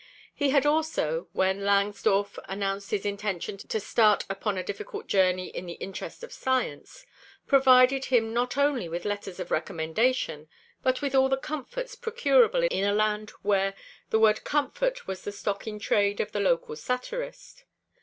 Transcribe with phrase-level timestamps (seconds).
[0.33, 5.67] He had also, when Langsdorff announced his intention to start upon a difficult journey in
[5.67, 7.05] the interest of science,
[7.45, 10.47] provided him not only with letters of recommendation,
[10.81, 13.75] but with all the comforts procurable in a land where
[14.09, 17.65] the word comfort was the stock in trade of the local satirist.